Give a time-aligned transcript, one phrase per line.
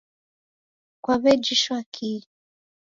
[1.03, 2.21] Kwaw'ejishwa kii?